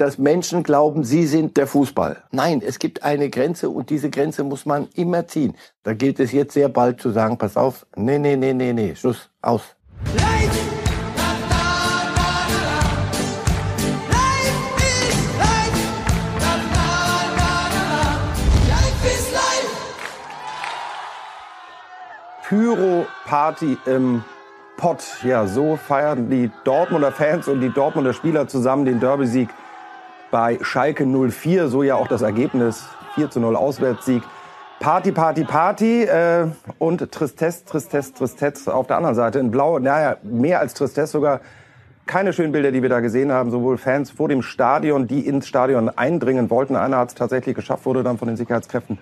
[0.00, 2.22] dass Menschen glauben, sie sind der Fußball.
[2.30, 5.54] Nein, es gibt eine Grenze und diese Grenze muss man immer ziehen.
[5.82, 8.94] Da gilt es jetzt sehr bald zu sagen, pass auf, nee, nee, nee, nee, nee,
[8.94, 9.62] Schluss, aus.
[22.48, 24.24] Pyro-Party im
[24.78, 25.02] Pott.
[25.22, 29.50] Ja, so feiern die Dortmunder Fans und die Dortmunder Spieler zusammen den Derby-Sieg
[30.30, 31.68] bei Schalke 04.
[31.68, 32.86] So ja auch das Ergebnis.
[33.14, 34.22] 4 zu 0 Auswärtssieg.
[34.80, 36.46] Party, Party, Party äh,
[36.78, 39.78] und Tristesse, Tristesse, Tristesse auf der anderen Seite in Blau.
[39.78, 41.40] Naja, mehr als Tristesse sogar.
[42.06, 43.50] Keine schönen Bilder, die wir da gesehen haben.
[43.50, 46.76] Sowohl Fans vor dem Stadion, die ins Stadion eindringen wollten.
[46.76, 48.98] Einer hat es tatsächlich geschafft, wurde dann von den Sicherheitskräften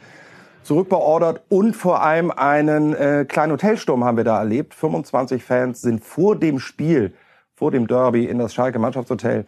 [0.63, 4.75] zurückbeordert und vor allem einen äh, kleinen Hotelsturm haben wir da erlebt.
[4.75, 7.13] 25 Fans sind vor dem Spiel,
[7.55, 9.47] vor dem Derby in das Schalke Mannschaftshotel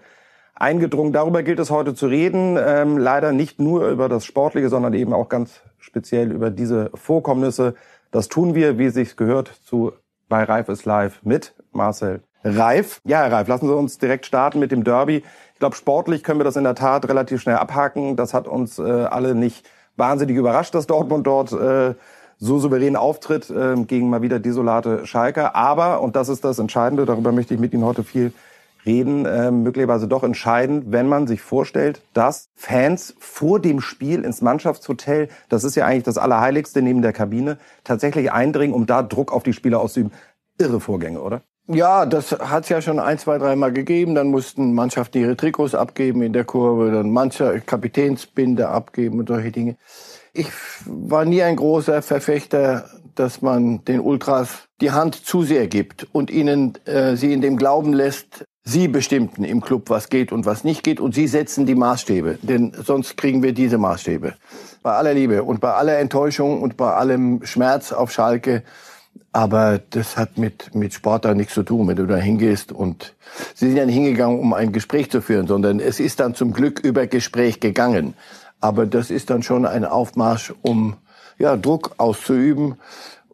[0.59, 1.13] eingedrungen.
[1.13, 2.59] Darüber gilt es heute zu reden.
[2.59, 7.75] Ähm, leider nicht nur über das Sportliche, sondern eben auch ganz speziell über diese Vorkommnisse.
[8.11, 9.93] Das tun wir, wie es sich gehört, zu
[10.29, 13.01] bei Reif ist live mit Marcel Reif.
[13.05, 15.25] Ja, Herr Reif, lassen Sie uns direkt starten mit dem Derby.
[15.55, 18.17] Ich glaube, sportlich können wir das in der Tat relativ schnell abhaken.
[18.17, 21.95] Das hat uns äh, alle nicht wahnsinnig überrascht, dass Dortmund dort äh,
[22.39, 25.55] so souverän auftritt äh, gegen mal wieder desolate Schalke.
[25.55, 28.33] Aber, und das ist das Entscheidende, darüber möchte ich mit Ihnen heute viel
[28.89, 34.41] reden, äh, möglicherweise doch entscheidend, wenn man sich vorstellt, dass Fans vor dem Spiel ins
[34.41, 39.33] Mannschaftshotel, das ist ja eigentlich das Allerheiligste neben der Kabine, tatsächlich eindringen, um da Druck
[39.33, 40.13] auf die Spieler auszuüben.
[40.59, 41.43] Irre Vorgänge, oder?
[41.71, 44.15] Ja, das hat's ja schon ein, zwei, dreimal gegeben.
[44.15, 49.53] Dann mussten Mannschaften ihre Trikots abgeben in der Kurve, dann mancher Kapitänsbinde abgeben und solche
[49.53, 49.77] Dinge.
[50.33, 50.49] Ich
[50.87, 56.31] war nie ein großer Verfechter, dass man den Ultras die Hand zu sehr gibt und
[56.31, 60.65] ihnen äh, sie in dem Glauben lässt, sie bestimmten im Club, was geht und was
[60.65, 64.35] nicht geht und sie setzen die Maßstäbe, denn sonst kriegen wir diese Maßstäbe.
[64.83, 68.63] Bei aller Liebe und bei aller Enttäuschung und bei allem Schmerz auf Schalke
[69.33, 73.15] aber das hat mit, mit Sport da nichts zu tun, wenn du da hingehst und
[73.55, 76.53] sie sind ja nicht hingegangen, um ein Gespräch zu führen, sondern es ist dann zum
[76.53, 78.15] Glück über Gespräch gegangen.
[78.61, 80.97] Aber das ist dann schon ein Aufmarsch, um
[81.39, 82.77] ja, Druck auszuüben.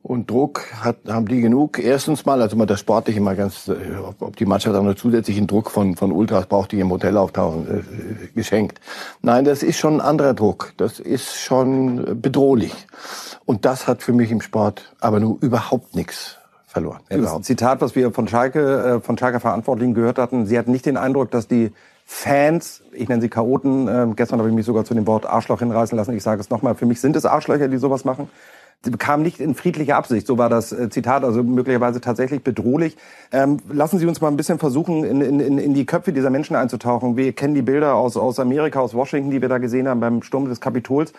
[0.06, 1.78] Und Druck hat, haben die genug.
[1.78, 3.72] Erstens mal, also mal das Sportliche mal ganz, äh,
[4.20, 7.66] ob die Mannschaft auch noch zusätzlichen Druck von, von Ultras braucht, die im Hotel auftauchen,
[7.66, 8.82] äh, geschenkt.
[9.22, 10.74] Nein, das ist schon ein anderer Druck.
[10.76, 12.74] Das ist schon bedrohlich.
[13.46, 16.36] Und das hat für mich im Sport aber nur überhaupt nichts
[16.66, 17.00] verloren.
[17.08, 20.84] Das Zitat, was wir von Schalke, äh, von Schalke Verantwortlichen gehört hatten, sie hatten nicht
[20.84, 21.72] den Eindruck, dass die
[22.04, 25.60] Fans, ich nenne sie Chaoten, äh, gestern habe ich mich sogar zu dem Wort Arschloch
[25.60, 28.28] hinreißen lassen, ich sage es nochmal, für mich sind es Arschlöcher, die sowas machen.
[28.90, 32.96] Bekamen nicht in friedlicher Absicht, so war das äh, Zitat, also möglicherweise tatsächlich bedrohlich.
[33.32, 36.56] Ähm, lassen Sie uns mal ein bisschen versuchen, in, in, in die Köpfe dieser Menschen
[36.56, 37.16] einzutauchen.
[37.16, 40.22] Wir kennen die Bilder aus, aus Amerika, aus Washington, die wir da gesehen haben beim
[40.22, 41.12] Sturm des Kapitols.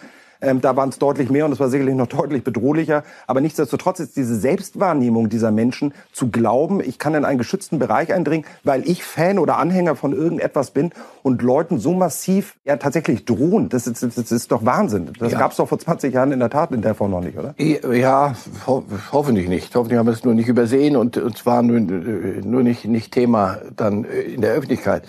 [0.45, 3.03] Ähm, da waren es deutlich mehr und es war sicherlich noch deutlich bedrohlicher.
[3.25, 8.13] Aber nichtsdestotrotz ist diese Selbstwahrnehmung dieser Menschen zu glauben, ich kann in einen geschützten Bereich
[8.13, 10.91] eindringen, weil ich Fan oder Anhänger von irgendetwas bin
[11.23, 13.69] und Leuten so massiv ja tatsächlich drohen.
[13.69, 15.11] Das ist, das ist doch Wahnsinn.
[15.19, 15.39] Das ja.
[15.39, 17.55] gab es doch vor 20 Jahren in der Tat in der Form noch nicht, oder?
[17.57, 18.35] Ja,
[18.67, 19.73] ho hoffentlich nicht.
[19.75, 23.57] Hoffentlich haben wir es nur nicht übersehen und, und zwar nur, nur nicht, nicht Thema
[23.75, 25.03] dann in der Öffentlichkeit.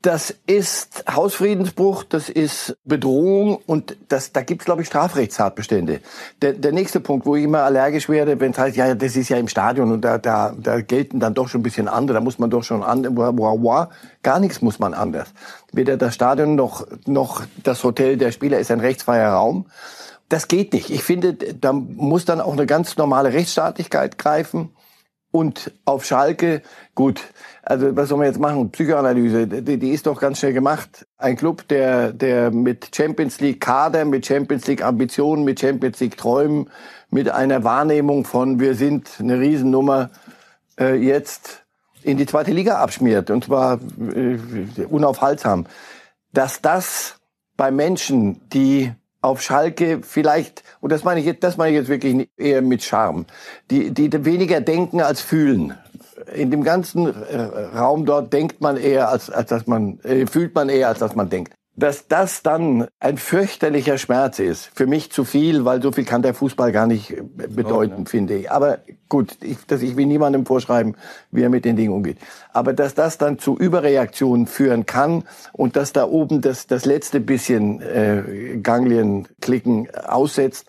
[0.00, 6.00] Das ist Hausfriedensbruch, das ist Bedrohung und das, da gibt's glaube ich, Strafrechtstatbestände.
[6.40, 9.28] Der, der nächste Punkt, wo ich immer allergisch werde, wenn es heißt, ja, das ist
[9.28, 12.20] ja im Stadion und da, da, da gelten dann doch schon ein bisschen andere, da
[12.20, 13.88] muss man doch schon an, wow, wow,
[14.22, 15.30] gar nichts muss man anders.
[15.72, 19.66] Weder das Stadion noch, noch das Hotel der Spieler ist ein rechtsfreier Raum.
[20.28, 20.90] Das geht nicht.
[20.90, 24.70] Ich finde, da muss dann auch eine ganz normale Rechtsstaatlichkeit greifen.
[25.30, 26.62] Und auf Schalke,
[26.94, 27.20] gut,
[27.62, 28.70] also was soll man jetzt machen?
[28.70, 31.06] Psychoanalyse, die, die ist doch ganz schnell gemacht.
[31.18, 36.16] Ein Club, der, der mit Champions League Kader, mit Champions League Ambitionen, mit Champions League
[36.16, 36.70] Träumen,
[37.10, 40.10] mit einer Wahrnehmung von wir sind eine Riesennummer,
[40.80, 41.64] äh, jetzt
[42.02, 43.30] in die zweite Liga abschmiert.
[43.30, 43.80] Und zwar
[44.14, 44.38] äh,
[44.88, 45.66] unaufhaltsam.
[46.32, 47.16] Dass das
[47.58, 51.88] bei Menschen, die auf Schalke vielleicht, und das meine ich jetzt, das meine ich jetzt
[51.88, 53.26] wirklich eher mit Charme,
[53.70, 55.74] die, die weniger denken als fühlen.
[56.34, 57.36] In dem ganzen äh,
[57.76, 61.14] Raum dort denkt man eher, als, als dass man, äh, fühlt man eher, als dass
[61.14, 64.70] man denkt dass das dann ein fürchterlicher Schmerz ist.
[64.74, 68.00] Für mich zu viel, weil so viel kann der Fußball gar nicht äh, bedeuten, oh,
[68.00, 68.06] ne?
[68.06, 68.50] finde ich.
[68.50, 68.78] Aber
[69.08, 70.96] gut, ich, dass ich will niemandem vorschreiben,
[71.30, 72.18] wie er mit den Dingen umgeht.
[72.52, 75.22] Aber dass das dann zu Überreaktionen führen kann
[75.52, 80.66] und dass da oben das, das letzte bisschen äh, Ganglienklicken aussetzt,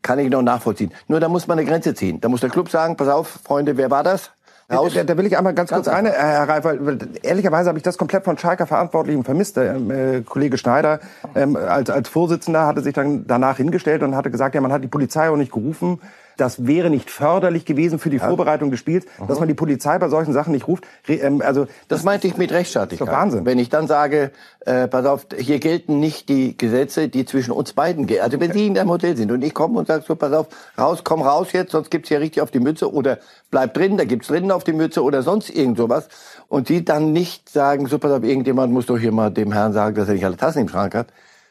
[0.00, 0.92] kann ich noch nachvollziehen.
[1.08, 2.20] Nur da muss man eine Grenze ziehen.
[2.22, 4.30] Da muss der Club sagen, pass auf, Freunde, wer war das?
[4.70, 4.94] Raus.
[4.94, 7.68] Da, da will ich einmal ganz, ganz kurz rein, äh, Herr Reif, weil, weil ehrlicherweise
[7.68, 9.56] habe ich das komplett von Schalker Verantwortlichen vermisst.
[9.56, 11.00] Der äh, Kollege Schneider
[11.34, 14.84] ähm, als, als Vorsitzender hatte sich dann danach hingestellt und hatte gesagt, ja, man hat
[14.84, 16.00] die Polizei auch nicht gerufen
[16.40, 18.26] das wäre nicht förderlich gewesen für die ja.
[18.26, 19.26] Vorbereitung des Spiels, mhm.
[19.26, 20.84] dass man die Polizei bei solchen Sachen nicht ruft.
[21.06, 23.08] Ähm, also das, das meinte ich mit Rechtsstaatlichkeit.
[23.08, 23.44] Das ist Wahnsinn.
[23.44, 27.74] Wenn ich dann sage, äh, pass auf, hier gelten nicht die Gesetze, die zwischen uns
[27.74, 28.24] beiden gelten.
[28.24, 30.46] Also wenn Sie in einem Hotel sind und ich komme und sage so, pass auf,
[30.78, 33.18] raus, komm raus jetzt, sonst gibt's hier richtig auf die Mütze oder
[33.50, 36.08] bleib drin, da gibt's drinnen auf die Mütze oder sonst irgend sowas.
[36.48, 39.74] Und Sie dann nicht sagen, so pass auf, irgendjemand muss doch hier mal dem Herrn
[39.74, 41.08] sagen, dass er nicht alle Tassen im Schrank hat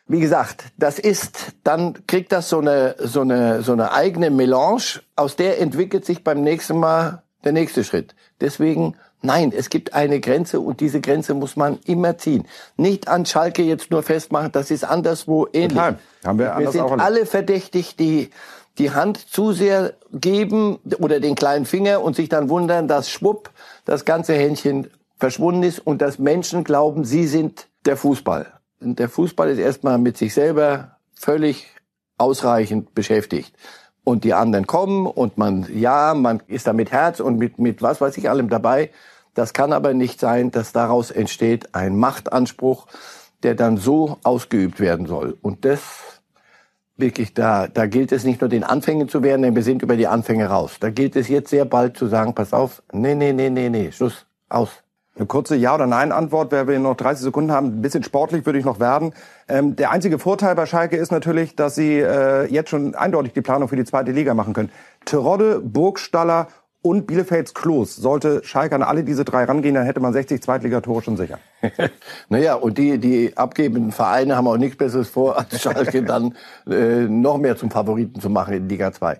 [0.10, 5.02] wie gesagt, das ist, dann kriegt das so eine, so eine, so eine eigene Melange,
[5.16, 8.16] aus der entwickelt sich beim nächsten Mal der nächste Schritt.
[8.42, 12.48] Deswegen, nein, es gibt eine Grenze und diese Grenze muss man immer ziehen.
[12.76, 15.78] Nicht an Schalke jetzt nur festmachen, das ist anderswo ähnlich.
[15.78, 16.00] Total.
[16.26, 18.32] Haben wir, wir sind auch alle verdächtig, die
[18.80, 23.52] die Hand zu sehr geben oder den kleinen Finger und sich dann wundern, dass schwupp
[23.86, 29.50] das ganze Händchen verschwunden ist und dass Menschen glauben, sie sind der Fußball der Fußball
[29.50, 31.68] ist erstmal mit sich selber völlig
[32.18, 33.56] ausreichend beschäftigt.
[34.04, 37.82] Und die anderen kommen und man, ja, man ist da mit Herz und mit, mit
[37.82, 38.92] was weiß ich allem dabei.
[39.36, 42.88] Das kann aber nicht sein, dass daraus entsteht ein Machtanspruch,
[43.44, 45.38] der dann so ausgeübt werden soll.
[45.42, 46.20] Und das
[46.98, 49.96] wirklich, da, da gilt es nicht nur den Anfängen zu werden, denn wir sind über
[49.96, 50.78] die Anfänge raus.
[50.80, 53.92] Da gilt es jetzt sehr bald zu sagen, pass auf, nee, nee, nee, nee, nee,
[53.92, 54.70] Schluss, aus.
[55.20, 57.68] Eine kurze Ja- oder Nein-Antwort, wer wir noch 30 Sekunden haben.
[57.68, 59.12] Ein bisschen sportlich würde ich noch werden.
[59.50, 63.42] Ähm, der einzige Vorteil bei Schalke ist natürlich, dass sie äh, jetzt schon eindeutig die
[63.42, 64.72] Planung für die zweite Liga machen können.
[65.04, 66.48] Terodde, Burgstaller
[66.82, 67.98] und Bielefelds Klos.
[67.98, 71.40] Sollte Schalke an alle diese drei rangehen, dann hätte man 60 Zweitligatore schon sicher.
[72.30, 77.02] naja, und die, die abgebenden Vereine haben auch nichts Besseres vor, als Schalke dann äh,
[77.10, 79.20] noch mehr zum Favoriten zu machen in Liga 2.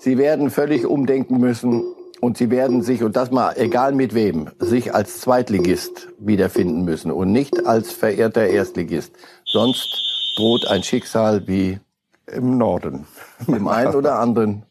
[0.00, 1.84] Sie werden völlig umdenken müssen
[2.20, 7.10] und sie werden sich, und das mal egal mit wem, sich als Zweitligist wiederfinden müssen
[7.10, 9.12] und nicht als verehrter Erstligist.
[9.44, 11.80] Sonst droht ein Schicksal wie
[12.26, 13.06] im Norden.
[13.46, 14.64] Im einen oder anderen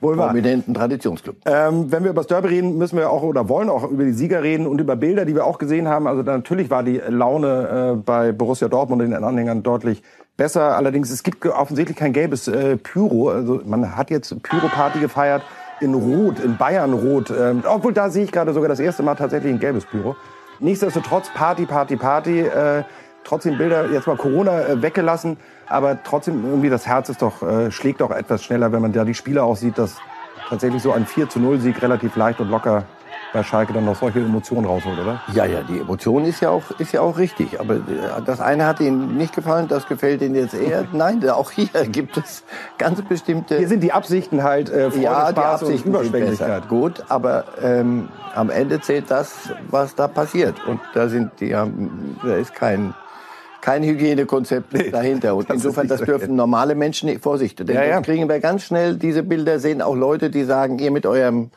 [0.00, 1.36] Wohl prominenten Traditionsclub.
[1.44, 4.12] Ähm, wenn wir über das Derby reden, müssen wir auch oder wollen auch über die
[4.12, 6.06] Sieger reden und über Bilder, die wir auch gesehen haben.
[6.06, 10.02] Also natürlich war die Laune äh, bei Borussia Dortmund und den Anhängern deutlich
[10.36, 10.76] besser.
[10.76, 13.28] Allerdings es gibt offensichtlich kein gelbes äh, Pyro.
[13.28, 15.42] Also man hat jetzt Pyro-Party gefeiert
[15.80, 17.30] in Rot, in Bayern Rot.
[17.30, 20.16] Ähm, obwohl da sehe ich gerade sogar das erste Mal tatsächlich ein gelbes Büro.
[20.58, 22.40] Nichtsdestotrotz Party, Party, Party.
[22.40, 22.84] Äh,
[23.24, 25.36] trotzdem Bilder, jetzt mal Corona äh, weggelassen,
[25.66, 29.04] aber trotzdem irgendwie das Herz ist doch, äh, schlägt doch etwas schneller, wenn man da
[29.04, 29.96] die Spieler auch sieht, dass
[30.48, 32.84] tatsächlich so ein 4 zu 0 Sieg relativ leicht und locker
[33.32, 35.22] bei Schalke dann noch solche Emotionen rausholt, oder?
[35.34, 37.60] Ja, ja, die Emotion ist ja auch, ist ja auch richtig.
[37.60, 37.80] Aber äh,
[38.24, 40.86] das eine hat Ihnen nicht gefallen, das gefällt Ihnen jetzt eher.
[40.92, 42.44] Nein, auch hier gibt es
[42.78, 43.58] ganz bestimmte.
[43.58, 46.68] Hier sind die Absichten halt äh, Freude, ja, die Absichten und Überschwänglichkeit.
[46.68, 50.66] Gut, aber ähm, am Ende zählt das, was da passiert.
[50.66, 52.94] Und da sind die, haben, da ist kein
[53.60, 55.36] kein Hygienekonzept nee, dahinter.
[55.36, 57.58] Und das insofern, das dürfen normale Menschen nicht Vorsicht.
[57.58, 58.00] Denn ja, ja.
[58.00, 61.50] kriegen wir ganz schnell diese Bilder, sehen auch Leute, die sagen, ihr mit eurem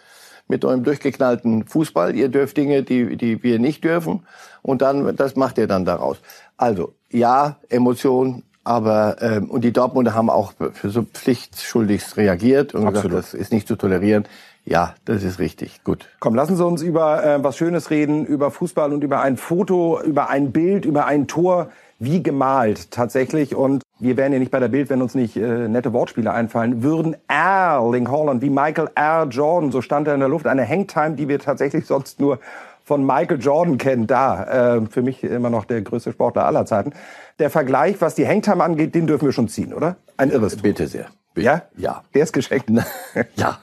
[0.48, 2.16] mit eurem durchgeknallten Fußball.
[2.16, 4.25] Ihr dürft Dinge, die, die wir nicht dürfen.
[4.62, 6.18] Und dann, das macht ihr dann daraus.
[6.57, 12.88] Also, ja, Emotion, aber ähm, und die Dortmunder haben auch für so pflichtschuldigst reagiert und
[12.88, 13.12] Absolut.
[13.12, 14.25] gesagt, das ist nicht zu tolerieren.
[14.66, 15.84] Ja, das ist richtig.
[15.84, 16.07] Gut.
[16.22, 20.01] Komm, lassen Sie uns über äh, was Schönes reden, über Fußball und über ein Foto,
[20.01, 21.69] über ein Bild, über ein Tor,
[22.04, 23.56] wie gemalt tatsächlich.
[23.56, 26.83] Und wir wären ja nicht bei der Bild, wenn uns nicht äh, nette Wortspiele einfallen
[26.83, 27.16] würden.
[27.28, 29.28] Erling Holland, wie Michael R.
[29.30, 30.48] Jordan, so stand er in der Luft.
[30.48, 32.40] Eine Hangtime, die wir tatsächlich sonst nur
[32.83, 34.07] von Michael Jordan kennen.
[34.07, 36.94] Da, äh, für mich immer noch der größte Sportler aller Zeiten.
[37.40, 39.95] Der Vergleich, was die Hangtime angeht, den dürfen wir schon ziehen, oder?
[40.18, 40.57] Ein irres.
[40.57, 41.07] Bitte sehr.
[41.33, 41.45] Bitte.
[41.45, 41.62] Ja?
[41.78, 42.04] Ja.
[42.14, 42.69] Der ist geschenkt.
[43.36, 43.60] ja.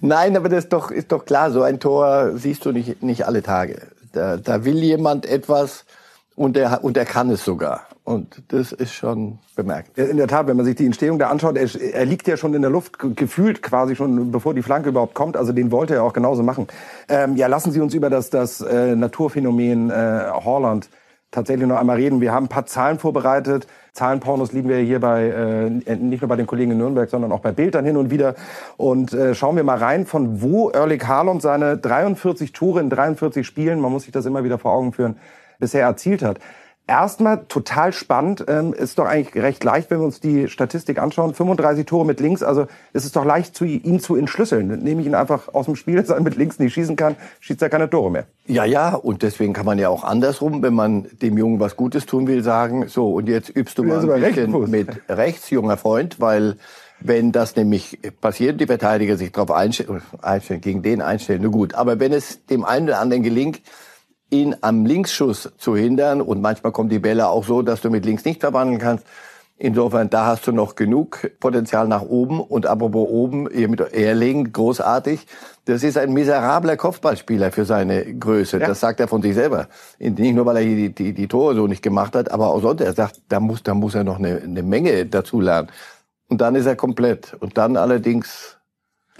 [0.00, 3.26] Nein, aber das ist doch, ist doch klar, so ein Tor siehst du nicht, nicht
[3.26, 3.88] alle Tage.
[4.12, 5.84] Da, da will jemand etwas
[6.40, 7.82] und er, und er kann es sogar.
[8.02, 9.98] Und das ist schon bemerkt.
[9.98, 12.54] In der Tat, wenn man sich die Entstehung da anschaut, er, er, liegt ja schon
[12.54, 15.36] in der Luft, gefühlt quasi schon, bevor die Flanke überhaupt kommt.
[15.36, 16.66] Also den wollte er auch genauso machen.
[17.10, 20.88] Ähm, ja, lassen Sie uns über das, das äh, Naturphänomen äh, Horland
[21.30, 22.22] tatsächlich noch einmal reden.
[22.22, 23.66] Wir haben ein paar Zahlen vorbereitet.
[23.92, 27.40] Zahlenpornos lieben wir hier bei, äh, nicht nur bei den Kollegen in Nürnberg, sondern auch
[27.40, 28.34] bei Bild dann hin und wieder.
[28.78, 33.46] Und äh, schauen wir mal rein, von wo Erling Haaland seine 43 Tore in 43
[33.46, 35.16] Spielen, man muss sich das immer wieder vor Augen führen,
[35.60, 36.40] bisher erzielt hat.
[36.86, 41.34] Erstmal total spannend, ähm, ist doch eigentlich recht leicht, wenn wir uns die Statistik anschauen.
[41.34, 44.66] 35 Tore mit links, also ist es doch leicht, zu, ihn zu entschlüsseln.
[44.82, 47.62] Nehme ich ihn einfach aus dem Spiel, dass er mit links nicht schießen kann, schießt
[47.62, 48.24] er keine Tore mehr.
[48.46, 52.06] Ja, ja, und deswegen kann man ja auch andersrum, wenn man dem Jungen was Gutes
[52.06, 56.18] tun will, sagen, so, und jetzt übst du mal ein bisschen mit rechts, junger Freund,
[56.18, 56.56] weil
[57.00, 61.74] Wenn das nämlich passiert, die Verteidiger sich darauf einstellen, einstellen, gegen den einstellen, nur gut.
[61.74, 63.62] Aber wenn es dem einen oder anderen gelingt,
[64.30, 68.04] ihn am Linksschuss zu hindern, und manchmal kommen die Bälle auch so, dass du mit
[68.04, 69.04] links nicht verwandeln kannst,
[69.62, 72.40] Insofern, da hast du noch genug Potenzial nach oben.
[72.40, 75.26] Und apropos oben, hier mit Erling, großartig.
[75.66, 78.58] Das ist ein miserabler Kopfballspieler für seine Größe.
[78.58, 78.66] Ja.
[78.66, 79.68] Das sagt er von sich selber.
[79.98, 82.80] Nicht nur, weil er die, die, die Tore so nicht gemacht hat, aber auch sonst.
[82.80, 85.68] Er sagt, da muss, da muss er noch eine, eine Menge dazu lernen.
[86.30, 87.36] Und dann ist er komplett.
[87.38, 88.56] Und dann allerdings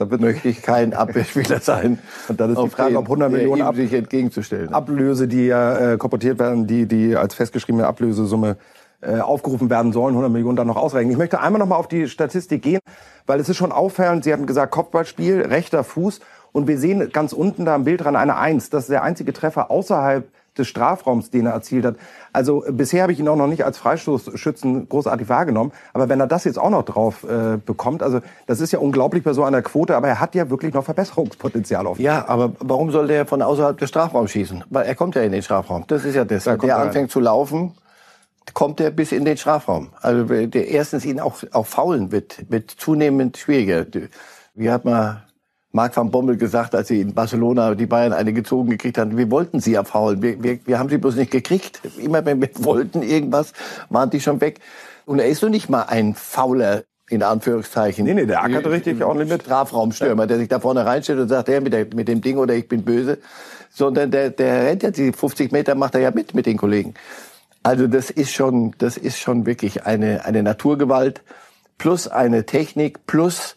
[0.01, 1.99] da wird möchte ich kein Abwehrspieler sein.
[2.29, 4.73] Und dann ist die Frage, ob 100 Millionen Ab sich entgegenzustellen.
[4.73, 8.57] Ablöse, die ja äh, komportiert werden, die, die als festgeschriebene Ablösesumme
[9.03, 11.11] äh, aufgerufen werden sollen, 100 Millionen dann noch ausreichen.
[11.11, 12.81] Ich möchte einmal noch mal auf die Statistik gehen,
[13.27, 14.25] weil es ist schon auffallend.
[14.25, 16.21] Sie hatten gesagt, Kopfballspiel, rechter Fuß.
[16.53, 18.71] Und wir sehen ganz unten da im Bild dran eine Eins.
[18.71, 20.27] Das ist der einzige Treffer außerhalb
[20.59, 21.97] des Strafraums, den er erzielt hat.
[22.33, 25.73] Also bisher habe ich ihn auch noch nicht als Freistoßschützen großartig wahrgenommen.
[25.93, 29.23] Aber wenn er das jetzt auch noch drauf äh, bekommt, also das ist ja unglaublich
[29.23, 31.99] bei so einer Quote, aber er hat ja wirklich noch Verbesserungspotenzial auf.
[31.99, 34.65] Ja, aber warum soll der von außerhalb des Strafraums schießen?
[34.71, 35.85] Weil er kommt ja in den Strafraum.
[35.87, 36.45] Das ist ja das.
[36.45, 37.75] Da der anfängt zu laufen,
[38.55, 39.91] kommt er bis in den Strafraum.
[40.01, 43.87] Also der erstens ihn auch, auch faulen wird, wird zunehmend schwieriger.
[44.55, 45.23] Wie hat man
[45.73, 49.31] Marc van Bommel gesagt, als sie in Barcelona die Bayern eine gezogen gekriegt haben, wir
[49.31, 50.21] wollten sie ja faulen.
[50.21, 51.81] Wir, wir, wir haben sie bloß nicht gekriegt.
[51.99, 53.53] Immer wenn wir wollten irgendwas,
[53.89, 54.61] waren die schon weg.
[55.07, 58.05] Und er ist so nicht mal ein fauler in Anführungszeichen.
[58.05, 59.43] Nee, nee, der ackert richtig ordentlich mit.
[59.43, 62.55] Strafraumstürmer, der sich da vorne reinstellt und sagt, ja, mit, der, mit dem Ding oder
[62.55, 63.19] ich bin böse.
[63.71, 66.95] Sondern der, der rennt ja die 50 Meter, macht er ja mit mit den Kollegen.
[67.63, 71.23] Also das ist schon, das ist schon wirklich eine, eine Naturgewalt
[71.79, 73.57] plus eine Technik plus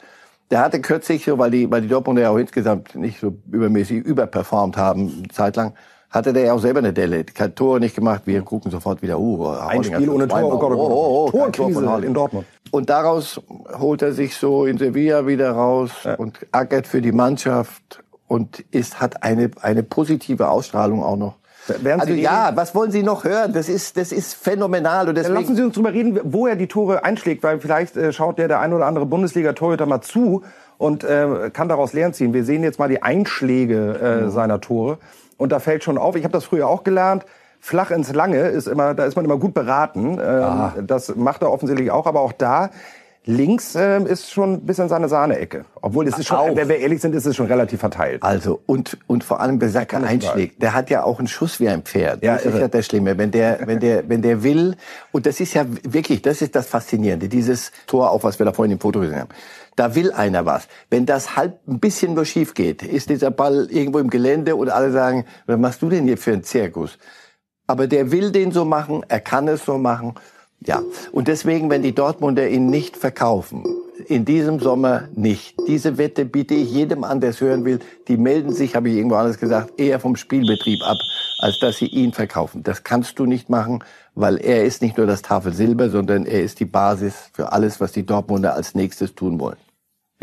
[0.53, 4.05] der hatte kürzlich so, weil die, weil die Dortmunder ja auch insgesamt nicht so übermäßig
[4.05, 5.73] überperformt haben, zeitlang,
[6.11, 7.23] hatte der ja auch selber eine Delle.
[7.23, 8.21] Kein Tor nicht gemacht.
[8.25, 11.83] Wir gucken sofort wieder, uh, ein Spiel ohne Tor, oh Gott, oh, oh, oh, Torkrise
[11.83, 12.45] Tor in Dortmund.
[12.69, 13.41] Und daraus
[13.79, 16.13] holt er sich so in Sevilla wieder raus ja.
[16.15, 21.33] und ackert für die Mannschaft und ist, hat eine, eine positive Ausstrahlung auch noch.
[21.97, 23.53] Also ja, was wollen Sie noch hören?
[23.53, 25.07] Das ist, das ist phänomenal.
[25.07, 28.11] Und deswegen Lassen Sie uns drüber reden, wo er die Tore einschlägt, weil vielleicht äh,
[28.11, 30.43] schaut der der ein oder andere Bundesliga-Torhüter mal zu
[30.77, 32.33] und äh, kann daraus Lehren ziehen.
[32.33, 34.97] Wir sehen jetzt mal die Einschläge äh, seiner Tore
[35.37, 36.15] und da fällt schon auf.
[36.15, 37.25] Ich habe das früher auch gelernt.
[37.59, 40.19] Flach ins Lange ist immer, da ist man immer gut beraten.
[40.21, 42.71] Ähm, das macht er offensichtlich auch, aber auch da
[43.25, 45.63] Links äh, ist schon ein bisschen seine Sahne-Ecke.
[45.81, 46.55] Obwohl, es ist schon, auch.
[46.55, 48.21] wenn wir ehrlich sind, ist es schon relativ verteilt.
[48.21, 50.61] Also, und, und vor allem, Besacker einschlägt.
[50.61, 52.21] Der hat ja auch einen Schuss wie ein Pferd.
[52.21, 53.17] Ja, das ist ja das Schlimme.
[53.17, 54.75] Wenn der, wenn der, wenn der will,
[55.13, 58.51] und das ist ja wirklich, das ist das Faszinierende, dieses Tor, auch was wir da
[58.51, 59.29] vorhin im Foto gesehen haben.
[59.77, 60.67] Da will einer was.
[60.89, 64.69] Wenn das halb ein bisschen nur schief geht, ist dieser Ball irgendwo im Gelände und
[64.69, 66.97] alle sagen, was machst du denn hier für einen Zirkus?
[67.67, 70.15] Aber der will den so machen, er kann es so machen
[70.65, 73.63] ja, und deswegen, wenn die Dortmunder ihn nicht verkaufen,
[74.07, 75.55] in diesem Sommer nicht.
[75.67, 77.79] Diese Wette biete ich jedem an, der es hören will.
[78.07, 80.97] Die melden sich, habe ich irgendwo alles gesagt, eher vom Spielbetrieb ab,
[81.39, 82.63] als dass sie ihn verkaufen.
[82.63, 83.83] Das kannst du nicht machen,
[84.15, 87.79] weil er ist nicht nur das Tafel Silber, sondern er ist die Basis für alles,
[87.79, 89.57] was die Dortmunder als nächstes tun wollen.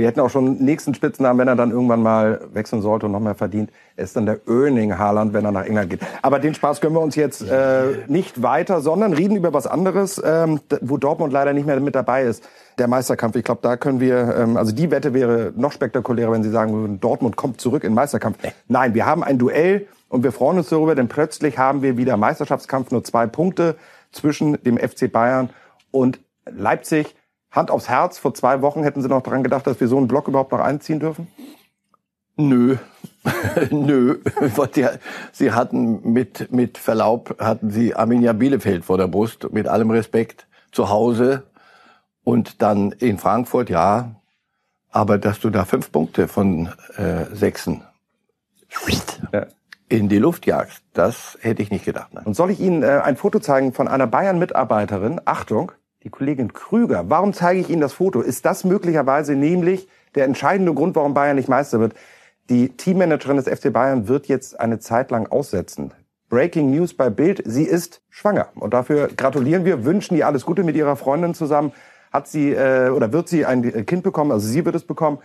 [0.01, 3.13] Wir hätten auch schon einen nächsten Spitznamen, wenn er dann irgendwann mal wechseln sollte und
[3.13, 3.71] noch mehr verdient.
[3.97, 6.01] Er ist dann der Earning Haaland, wenn er nach England geht.
[6.23, 10.19] Aber den Spaß können wir uns jetzt äh, nicht weiter, sondern reden über was anderes,
[10.25, 12.49] ähm, wo Dortmund leider nicht mehr mit dabei ist.
[12.79, 13.37] Der Meisterkampf.
[13.37, 16.73] Ich glaube, da können wir, ähm, also die Wette wäre noch spektakulärer, wenn Sie sagen
[16.73, 18.39] würden, Dortmund kommt zurück in den Meisterkampf.
[18.69, 22.17] Nein, wir haben ein Duell und wir freuen uns darüber, denn plötzlich haben wir wieder
[22.17, 23.77] Meisterschaftskampf, nur zwei Punkte
[24.13, 25.51] zwischen dem FC Bayern
[25.91, 27.15] und Leipzig.
[27.51, 30.09] Hand aufs Herz, vor zwei Wochen hätten Sie noch daran gedacht, dass wir so einen
[30.09, 31.27] Block überhaupt noch einziehen dürfen?
[32.37, 32.77] Nö.
[33.71, 34.19] Nö.
[35.33, 40.47] Sie hatten mit, mit Verlaub, hatten Sie Arminia Bielefeld vor der Brust, mit allem Respekt,
[40.73, 41.43] zu Hause
[42.23, 44.15] und dann in Frankfurt, ja.
[44.91, 47.83] Aber dass du da fünf Punkte von äh, Sechsen
[49.33, 49.47] ja.
[49.89, 52.13] in die Luft jagst, das hätte ich nicht gedacht.
[52.13, 52.25] Nein.
[52.25, 55.21] Und soll ich Ihnen äh, ein Foto zeigen von einer Bayern-Mitarbeiterin?
[55.25, 57.05] Achtung, die Kollegin Krüger.
[57.09, 58.21] Warum zeige ich Ihnen das Foto?
[58.21, 61.95] Ist das möglicherweise nämlich der entscheidende Grund, warum Bayern nicht Meister wird?
[62.49, 65.93] Die Teammanagerin des FC Bayern wird jetzt eine Zeit lang aussetzen.
[66.29, 68.49] Breaking News bei Bild, sie ist schwanger.
[68.55, 71.73] Und dafür gratulieren wir, wünschen ihr alles Gute mit ihrer Freundin zusammen.
[72.13, 75.19] Hat sie äh, oder wird sie ein Kind bekommen, also sie wird es bekommen.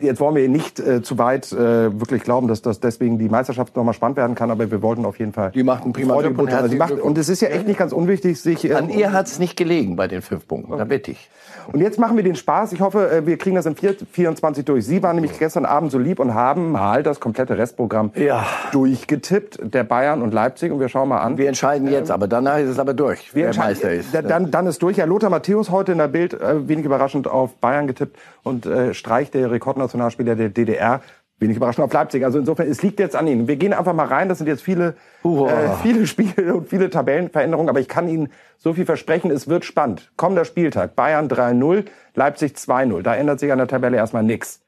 [0.00, 3.74] Jetzt wollen wir nicht äh, zu weit äh, wirklich glauben, dass das deswegen die Meisterschaft
[3.76, 5.52] nochmal spannend werden kann, aber wir wollten auf jeden Fall.
[5.52, 7.92] Die macht einen prima Job und, also macht, und es ist ja echt nicht ganz
[7.92, 8.68] unwichtig, sich.
[8.68, 10.82] Äh, An ihr hat's nicht gelegen bei den fünf Punkten, okay.
[10.82, 11.30] da wette ich.
[11.72, 12.72] Und jetzt machen wir den Spaß.
[12.72, 14.86] Ich hoffe, äh, wir kriegen das im 24 durch.
[14.86, 18.44] Sie waren nämlich gestern Abend so lieb und haben mal das komplette Restprogramm ja.
[18.72, 20.72] durchgetippt, der Bayern und Leipzig.
[20.72, 21.38] Und wir schauen mal an.
[21.38, 24.08] Wir entscheiden jetzt, ähm, aber danach ist es aber durch, wer Meister ist.
[24.12, 24.96] Dann, dann ist durch.
[24.96, 28.94] Ja, Lothar Matthäus heute in der Bild, äh, wenig überraschend, auf Bayern getippt und äh,
[28.94, 31.00] Streich, der Rekordnationalspieler der DDR,
[31.38, 32.24] wenig überraschend auf Leipzig.
[32.24, 33.48] Also insofern, es liegt jetzt an Ihnen.
[33.48, 34.28] Wir gehen einfach mal rein.
[34.28, 37.68] Das sind jetzt viele, äh, viele Spiele und viele Tabellenveränderungen.
[37.70, 40.12] Aber ich kann Ihnen so viel versprechen, es wird spannend.
[40.16, 43.02] Kommender Spieltag, Bayern 3-0, Leipzig 2-0.
[43.02, 44.60] Da ändert sich an der Tabelle erstmal nichts.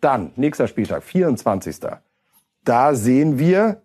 [0.00, 1.76] Dann, nächster Spieltag, 24.
[2.64, 3.82] Da sehen wir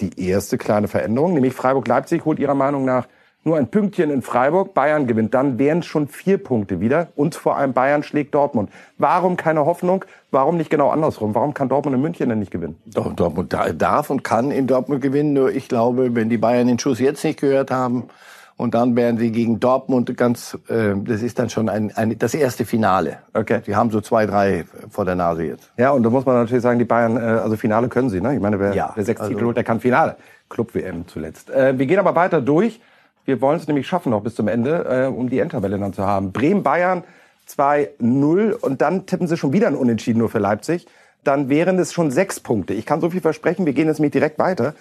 [0.00, 3.06] die erste kleine Veränderung, nämlich Freiburg-Leipzig holt ihrer Meinung nach
[3.44, 7.34] nur ein Pünktchen in Freiburg, Bayern gewinnt, dann wären es schon vier Punkte wieder und
[7.34, 8.70] vor allem Bayern schlägt Dortmund.
[8.98, 10.04] Warum keine Hoffnung?
[10.30, 11.34] Warum nicht genau andersrum?
[11.34, 12.76] Warum kann Dortmund in München denn nicht gewinnen?
[12.86, 16.78] Doch, Dortmund darf und kann in Dortmund gewinnen, nur ich glaube, wenn die Bayern den
[16.78, 18.08] Schuss jetzt nicht gehört haben,
[18.60, 22.34] und dann werden sie gegen Dortmund ganz, äh, das ist dann schon ein, ein, das
[22.34, 23.16] erste Finale.
[23.32, 23.62] Okay.
[23.64, 25.72] Sie haben so zwei, drei vor der Nase jetzt.
[25.78, 28.20] Ja, und da muss man natürlich sagen, die Bayern, äh, also Finale können sie.
[28.20, 28.34] Ne?
[28.34, 30.16] Ich meine, wer, ja, wer sechs also, Titel holt, der kann Finale.
[30.50, 31.48] Club-WM zuletzt.
[31.48, 32.82] Äh, wir gehen aber weiter durch.
[33.30, 36.04] Wir wollen es nämlich schaffen noch bis zum Ende, äh, um die Endtabelle dann zu
[36.04, 36.32] haben.
[36.32, 37.04] Bremen-Bayern
[37.48, 40.88] 2-0 und dann tippen sie schon wieder ein Unentschieden nur für Leipzig.
[41.22, 42.74] Dann wären es schon sechs Punkte.
[42.74, 44.74] Ich kann so viel versprechen, wir gehen jetzt nämlich direkt weiter.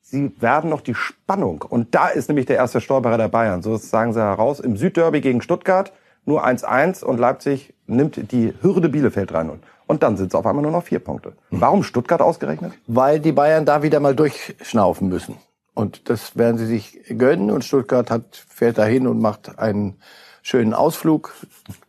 [0.00, 1.64] Sie werden noch die Spannung.
[1.68, 3.62] Und da ist nämlich der erste Stolperer der Bayern.
[3.62, 4.60] So sagen sie heraus.
[4.60, 5.92] Im Südderby gegen Stuttgart
[6.24, 9.54] nur 1-1 und Leipzig nimmt die Hürde Bielefeld 3-0.
[9.88, 11.32] Und dann sind es auf einmal nur noch vier Punkte.
[11.50, 12.74] Warum Stuttgart ausgerechnet?
[12.86, 15.34] Weil die Bayern da wieder mal durchschnaufen müssen.
[15.78, 17.52] Und das werden sie sich gönnen.
[17.52, 19.94] Und Stuttgart hat, fährt dahin und macht einen
[20.42, 21.32] schönen Ausflug,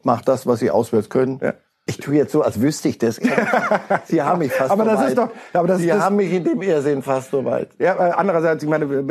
[0.03, 1.39] macht das, was sie auswärts können.
[1.41, 1.55] Ja.
[1.87, 3.15] Ich tue jetzt so, als wüsste ich das.
[4.05, 6.43] Sie haben mich fast aber das Ist doch, aber das, Sie das, haben mich in
[6.43, 7.69] dem Irrsinn fast so weit.
[7.79, 9.01] Ja, andererseits, ich meine, wir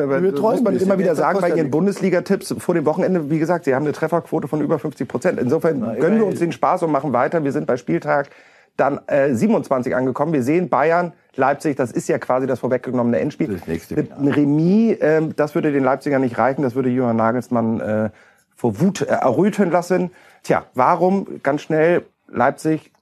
[0.40, 3.82] muss man immer wieder sagen, bei Ihren Bundesliga-Tipps vor dem Wochenende, wie gesagt, Sie haben
[3.82, 5.40] eine Trefferquote von über 50 Prozent.
[5.40, 7.42] Insofern Na, gönnen wir uns den Spaß und machen weiter.
[7.42, 8.30] Wir sind bei Spieltag
[8.78, 10.32] dann äh, 27 angekommen.
[10.32, 13.48] Wir sehen Bayern, Leipzig, das ist ja quasi das vorweggenommene Endspiel.
[13.48, 17.80] Das nächste Ein Remis, äh, das würde den Leipzigern nicht reichen, das würde Johann Nagelsmann
[17.80, 18.10] äh,
[18.54, 20.10] vor Wut äh, erröten lassen.
[20.42, 22.92] Tja, warum ganz schnell Leipzig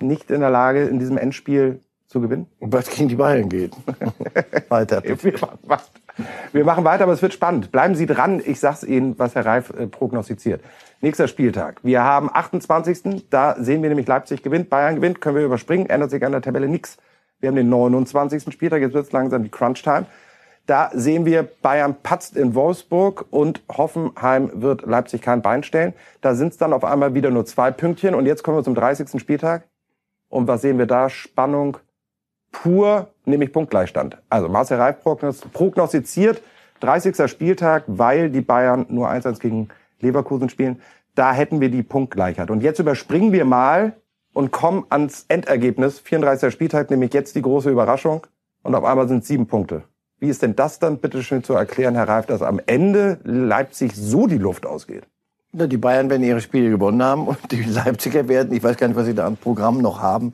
[0.00, 2.46] nicht in der Lage, in diesem Endspiel zu gewinnen?
[2.58, 3.72] Und was gegen die Bayern geht.
[4.68, 5.02] weiter.
[6.52, 7.70] Wir machen weiter, aber es wird spannend.
[7.70, 8.40] Bleiben Sie dran.
[8.44, 10.62] Ich sag's Ihnen, was Herr Reif äh, prognostiziert.
[11.00, 11.78] Nächster Spieltag.
[11.84, 13.28] Wir haben 28.
[13.30, 15.20] Da sehen wir nämlich Leipzig gewinnt, Bayern gewinnt.
[15.20, 15.88] Können wir überspringen.
[15.88, 16.96] Ändert sich an der Tabelle nichts.
[17.38, 18.52] Wir haben den 29.
[18.52, 18.80] Spieltag.
[18.80, 20.06] Jetzt wird's langsam die Crunch-Time.
[20.66, 25.94] Da sehen wir, Bayern patzt in Wolfsburg und Hoffenheim wird Leipzig kein Bein stellen.
[26.20, 28.16] Da sind es dann auf einmal wieder nur zwei Pünktchen.
[28.16, 29.20] Und jetzt kommen wir zum 30.
[29.20, 29.68] Spieltag.
[30.28, 31.08] Und was sehen wir da?
[31.08, 31.78] Spannung
[32.50, 34.18] pur, nämlich Punktgleichstand.
[34.28, 34.96] Also Marcel Reif
[35.52, 36.42] prognostiziert
[36.80, 37.30] 30.
[37.30, 39.68] Spieltag, weil die Bayern nur 1-1 gegen
[40.00, 40.80] Leverkusen spielen.
[41.14, 42.50] Da hätten wir die Punktgleichheit.
[42.50, 43.94] Und jetzt überspringen wir mal
[44.32, 45.98] und kommen ans Endergebnis.
[45.98, 46.52] 34.
[46.52, 48.26] Spieltag, nämlich jetzt die große Überraschung.
[48.62, 49.82] Und auf einmal sind sieben Punkte.
[50.20, 53.94] Wie ist denn das dann bitte schön zu erklären, Herr Reif, dass am Ende Leipzig
[53.94, 55.04] so die Luft ausgeht?
[55.52, 58.96] Die Bayern werden ihre Spiele gewonnen haben und die Leipziger werden, ich weiß gar nicht,
[58.96, 60.32] was sie da am Programm noch haben.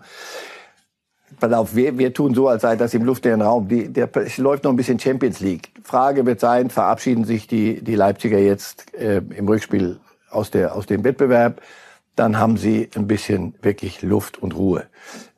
[1.39, 3.69] Pass auf, wir, wir tun so, als sei das im luftleeren Raum.
[3.69, 5.71] Die, der, es läuft noch ein bisschen Champions League.
[5.83, 10.87] Frage wird sein, verabschieden sich die, die Leipziger jetzt äh, im Rückspiel aus, der, aus
[10.87, 11.61] dem Wettbewerb?
[12.17, 14.85] Dann haben sie ein bisschen wirklich Luft und Ruhe.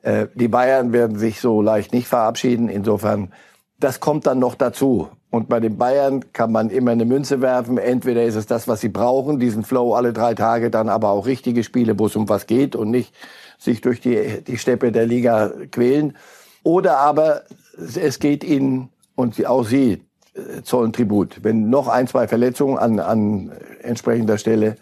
[0.03, 2.69] Äh, die Bayern werden sich so leicht nicht verabschieden.
[2.69, 3.31] Insofern
[3.79, 5.09] das kommt dann noch dazu.
[5.29, 7.77] Und bei den Bayern kann man immer eine Münze werfen.
[7.77, 11.25] Entweder ist es das, was sie brauchen, diesen Flow alle drei Tage, dann aber auch
[11.25, 13.13] richtige Spiele, wo es um was geht und nicht
[13.57, 16.15] sich durch die, die Steppe der Liga quälen.
[16.63, 17.41] Oder aber
[17.77, 20.03] es geht ihnen, und auch sie
[20.35, 21.43] äh, zollen Tribut.
[21.43, 24.77] Wenn noch ein, zwei Verletzungen an, an entsprechender Stelle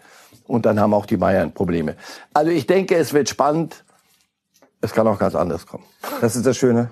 [0.46, 1.96] und dann haben auch die Bayern Probleme.
[2.34, 3.84] Also ich denke, es wird spannend.
[4.80, 5.84] Es kann auch ganz anders kommen.
[6.20, 6.90] Das ist das Schöne.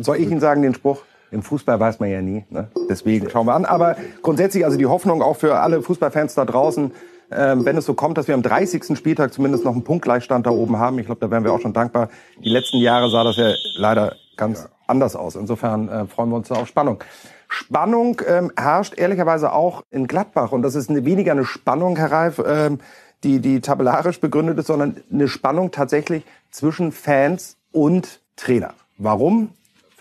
[0.00, 1.02] Soll ich Ihnen sagen, den Spruch?
[1.30, 2.44] Im Fußball weiß man ja nie.
[2.50, 2.68] Ne?
[2.88, 3.64] Deswegen schauen wir an.
[3.64, 6.92] Aber grundsätzlich also die Hoffnung auch für alle Fußballfans da draußen,
[7.30, 8.96] ähm, wenn es so kommt, dass wir am 30.
[8.96, 10.98] Spieltag zumindest noch einen Punktgleichstand da oben haben.
[10.98, 12.08] Ich glaube, da wären wir auch schon dankbar.
[12.42, 14.68] Die letzten Jahre sah das ja leider ganz ja.
[14.86, 15.36] anders aus.
[15.36, 17.04] Insofern äh, freuen wir uns auf Spannung.
[17.48, 20.52] Spannung ähm, herrscht ehrlicherweise auch in Gladbach.
[20.52, 22.78] Und das ist eine, weniger eine Spannung, Herr Reif, ähm,
[23.24, 28.74] die, die tabellarisch begründet ist, sondern eine Spannung tatsächlich zwischen Fans und Trainer.
[28.96, 29.50] Warum?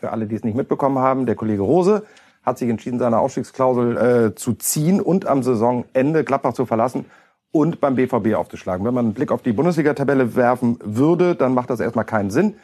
[0.07, 2.03] Für alle, die es nicht mitbekommen haben, der Kollege Rose
[2.41, 7.03] hat sich entschieden, seine Ausstiegsklausel äh, zu ziehen und am Saisonende Gladbach zu verlassen.
[7.51, 8.85] und beim BVB aufzuschlagen.
[8.85, 12.55] Wenn man einen Blick auf die Bundesliga-Tabelle werfen würde, dann macht das erstmal keinen Sinn,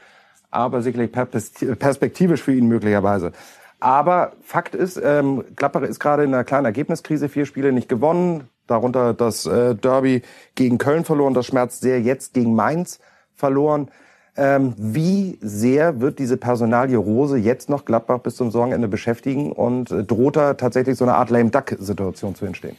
[0.51, 3.34] aber sicherlich perspektivisch für ihn möglicherweise.
[3.82, 8.47] Aber Fakt ist, ähm, Gladbach ist gerade in einer kleinen Ergebniskrise, vier Spiele nicht gewonnen,
[8.67, 10.21] darunter das äh, Derby
[10.56, 12.99] gegen Köln verloren, das schmerzt sehr, jetzt gegen Mainz
[13.36, 13.89] verloren.
[14.35, 19.91] Ähm, wie sehr wird diese Personalie Rose jetzt noch Gladbach bis zum Saisonende beschäftigen und
[19.91, 22.75] äh, droht da tatsächlich so eine Art lame duck Situation zu entstehen?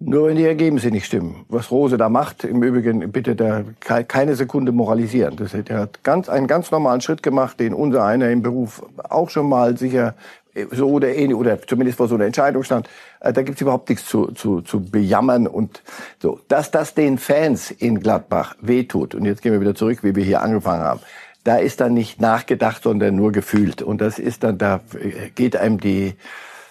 [0.00, 1.44] Nur wenn die Ergebnisse nicht stimmen.
[1.48, 5.34] Was Rose da macht, im Übrigen bitte da keine Sekunde moralisieren.
[5.36, 8.84] Das hat, er hat ganz, einen ganz normalen Schritt gemacht, den unser einer im Beruf
[9.08, 10.14] auch schon mal sicher
[10.70, 12.88] so oder ähnlich, oder zumindest vor so einer Entscheidung stand,
[13.20, 15.82] äh, da gibt's überhaupt nichts zu, zu, zu bejammern und
[16.20, 16.40] so.
[16.48, 20.24] Dass das den Fans in Gladbach wehtut, und jetzt gehen wir wieder zurück, wie wir
[20.24, 21.00] hier angefangen haben,
[21.44, 23.80] da ist dann nicht nachgedacht, sondern nur gefühlt.
[23.80, 24.80] Und das ist dann, da
[25.34, 26.14] geht einem die,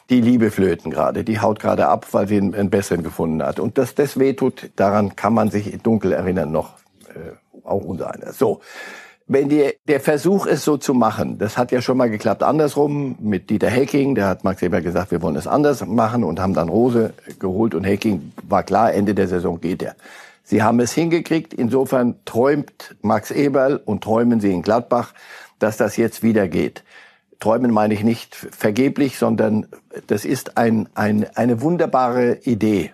[0.10, 3.60] die Liebe flöten gerade, die haut gerade ab, weil sie einen, einen besseren gefunden hat.
[3.60, 6.74] Und dass das wehtut, daran kann man sich dunkel erinnern noch,
[7.10, 7.32] äh,
[7.64, 8.34] auch unser einer.
[8.34, 8.62] So
[9.28, 13.18] wenn die, der Versuch ist, so zu machen, das hat ja schon mal geklappt andersrum
[13.20, 16.54] mit Dieter Hecking, der hat Max Eber gesagt, wir wollen es anders machen und haben
[16.54, 19.96] dann Rose geholt und Hecking war klar, Ende der Saison geht er.
[20.44, 25.14] Sie haben es hingekriegt, insofern träumt Max Eberl und träumen sie in Gladbach,
[25.60, 26.84] dass das jetzt wieder geht.
[27.42, 29.68] Träumen meine ich nicht vergeblich, sondern
[30.08, 32.92] das ist ein, ein, eine wunderbare Idee.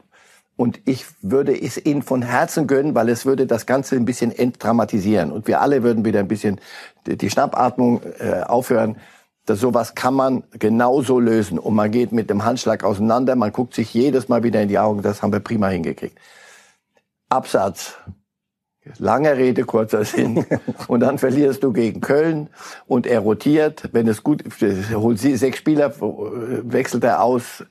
[0.55, 4.31] Und ich würde es Ihnen von Herzen gönnen, weil es würde das Ganze ein bisschen
[4.31, 5.31] entdramatisieren.
[5.31, 6.61] Und wir alle würden wieder ein bisschen
[7.05, 8.97] die Schnappatmung äh, aufhören.
[9.45, 11.57] Das, sowas kann man genauso lösen.
[11.57, 13.35] Und man geht mit dem Handschlag auseinander.
[13.35, 15.01] Man guckt sich jedes Mal wieder in die Augen.
[15.01, 16.17] Das haben wir prima hingekriegt.
[17.29, 17.97] Absatz.
[18.99, 20.45] Lange Rede, kurzer Sinn.
[20.87, 22.49] Und dann verlierst du gegen Köln
[22.85, 23.89] und er rotiert.
[23.93, 24.43] Wenn es gut,
[24.93, 27.63] holt sie sechs Spieler, wechselt er aus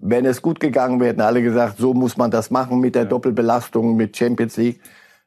[0.00, 3.04] wenn es gut gegangen wäre, hätten alle gesagt, so muss man das machen mit der.
[3.04, 4.80] Doppelbelastung, mit Champions League.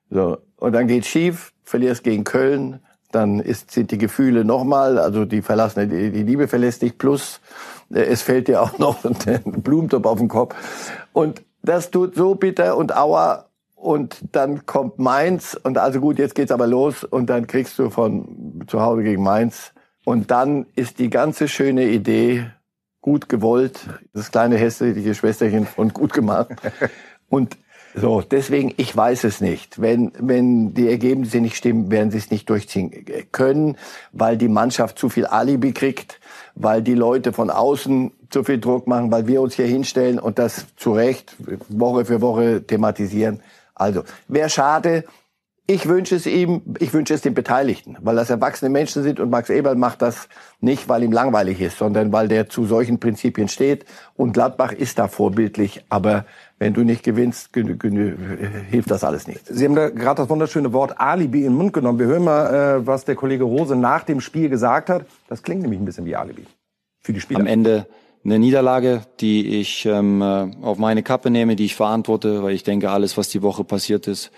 [0.10, 0.38] So.
[0.58, 2.80] Und dann geht's schief, verlierst gegen Köln,
[3.12, 7.42] dann ist, sind die Gefühle nochmal, also die verlassen, die, die Liebe verlässt dich, plus
[7.94, 10.56] äh, es fällt dir auch noch ein Blumentopf auf den Kopf.
[11.14, 16.36] Und das tut so bitter und auer und dann kommt Mainz und also gut, jetzt
[16.36, 19.74] geht's aber los und dann kriegst du von zu Hause gegen Mainz
[20.06, 22.46] und dann ist die ganze schöne Idee
[23.04, 23.82] gut gewollt,
[24.14, 26.50] das kleine hässliche Schwesterchen von gut gemacht.
[27.30, 27.58] Und
[27.96, 29.80] so, deswegen, ich weiß es nicht.
[29.80, 33.78] Wenn, wenn die Ergebnisse nicht stimmen, werden sie es nicht durchziehen können,
[34.14, 36.20] weil die Mannschaft zu viel Alibi kriegt,
[36.56, 40.40] weil die Leute von außen zu viel Druck machen, weil wir uns hier hinstellen und
[40.40, 41.36] das zu Recht
[41.70, 43.42] Woche für Woche thematisieren.
[43.76, 45.04] Also, wäre schade,
[45.66, 49.30] ich wünsche es ihm, ich wünsche es den Beteiligten, weil das erwachsene Menschen sind und
[49.30, 50.28] Max Eberl macht das
[50.60, 53.86] nicht, weil ihm langweilig ist, sondern weil der zu solchen Prinzipien steht.
[54.16, 56.26] Und Gladbach ist da vorbildlich, aber
[56.60, 57.52] wenn du nicht gewinnst,
[58.70, 59.42] hilft das alles nicht.
[59.48, 61.98] Sie haben da gerade das wunderschöne Wort Alibi in den Mund genommen.
[61.98, 65.06] Wir hören mal, äh, was der Kollege Rose nach dem Spiel gesagt hat.
[65.30, 66.46] Das klingt nämlich ein bisschen wie Alibi
[67.00, 67.40] für die Spieler.
[67.40, 67.88] Am Ende
[68.26, 72.64] eine Niederlage, die ich ähm, äh, auf meine Kappe nehme, die ich verantworte, weil ich
[72.64, 74.32] denke, alles, was die Woche passiert ist,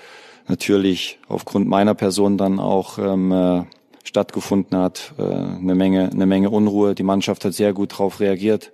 [0.48, 3.64] natürlich aufgrund meiner Person dann auch ähm, äh,
[4.04, 5.14] stattgefunden hat.
[5.18, 6.96] Äh, eine Menge, eine Menge Unruhe.
[6.96, 8.72] Die Mannschaft hat sehr gut darauf reagiert,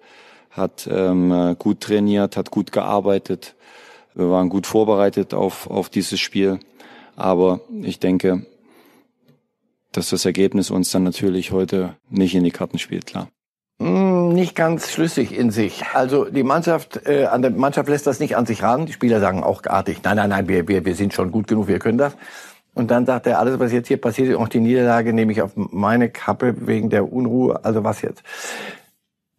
[0.50, 3.56] hat ähm, äh, gut trainiert, hat gut gearbeitet.
[4.14, 6.60] Wir waren gut vorbereitet auf auf dieses Spiel.
[7.16, 8.46] Aber ich denke,
[9.92, 13.30] dass das Ergebnis uns dann natürlich heute nicht in die Karten spielt, klar.
[13.82, 15.84] Hm, nicht ganz schlüssig in sich.
[15.94, 18.86] Also die Mannschaft, äh, an der Mannschaft lässt das nicht an sich ran.
[18.86, 21.68] Die Spieler sagen auch artig, nein, nein, nein, wir, wir, wir sind schon gut genug,
[21.68, 22.16] wir können das.
[22.76, 25.54] Und dann sagt er, alles, was jetzt hier passiert, auch die Niederlage nehme ich auf
[25.56, 27.66] meine Kappe wegen der Unruhe.
[27.66, 28.22] Also was jetzt?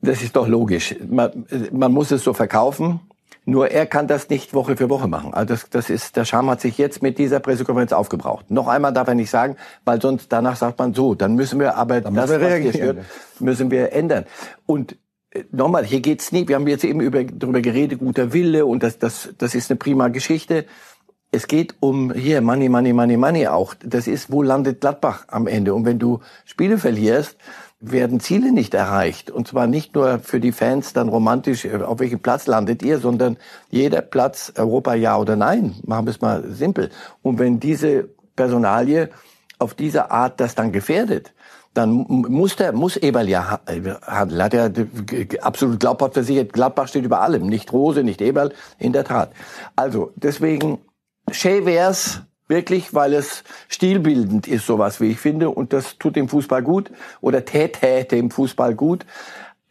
[0.00, 0.96] Das ist doch logisch.
[1.08, 2.98] Man, man muss es so verkaufen.
[3.44, 5.34] Nur er kann das nicht Woche für Woche machen.
[5.34, 8.50] Also das, das ist, der Charme hat sich jetzt mit dieser Pressekonferenz aufgebraucht.
[8.50, 11.76] Noch einmal darf er nicht sagen, weil sonst danach sagt man so, dann müssen wir
[11.76, 12.98] aber dann das, was hier stört,
[13.40, 14.26] müssen wir ändern.
[14.64, 14.96] Und
[15.30, 16.46] äh, nochmal, hier geht's nie.
[16.46, 19.78] Wir haben jetzt eben über, darüber geredet, guter Wille und das, das, das ist eine
[19.78, 20.66] prima Geschichte.
[21.32, 23.74] Es geht um hier Money, Money, Money, Money auch.
[23.82, 25.74] Das ist, wo landet Gladbach am Ende?
[25.74, 27.38] Und wenn du Spiele verlierst,
[27.82, 29.30] werden Ziele nicht erreicht.
[29.30, 32.98] Und zwar nicht nur für die Fans dann romantisch, äh, auf welchem Platz landet ihr,
[32.98, 33.36] sondern
[33.70, 35.74] jeder Platz Europa ja oder nein.
[35.84, 36.90] Machen wir es mal simpel.
[37.22, 39.10] Und wenn diese Personalie
[39.58, 41.34] auf diese Art das dann gefährdet,
[41.74, 43.60] dann muss der, muss Eberl ja
[44.06, 44.42] handeln.
[44.42, 44.70] Hat er
[45.40, 47.46] absolut glaubhaft versichert, Gladbach steht über allem.
[47.46, 49.32] Nicht Rose, nicht Eberl, in der Tat.
[49.74, 50.78] Also, deswegen,
[51.30, 55.48] schä wär's, Wirklich, weil es stilbildend ist, sowas wie ich finde.
[55.48, 56.90] Und das tut dem Fußball gut
[57.22, 59.06] oder täte dem Fußball gut.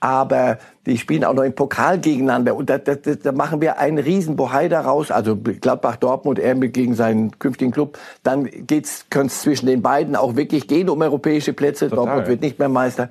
[0.02, 4.00] aber die spielen auch noch im Pokal gegeneinander und da, da, da machen wir einen
[4.00, 9.42] riesen Bohai daraus, also Gladbach, Dortmund, er gegen seinen künftigen Club, dann geht's, könnte es
[9.42, 12.06] zwischen den beiden auch wirklich gehen um europäische Plätze, Total.
[12.06, 13.10] Dortmund wird nicht mehr Meister.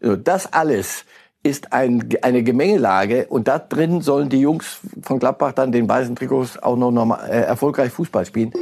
[0.00, 1.04] Das alles
[1.44, 6.16] ist ein, eine Gemengelage und da drin sollen die Jungs von Gladbach dann den weißen
[6.16, 8.52] Trikots auch noch normal, äh, erfolgreich Fußball spielen.